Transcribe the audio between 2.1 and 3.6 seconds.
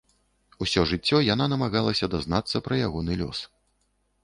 дазнацца пра ягоны лёс.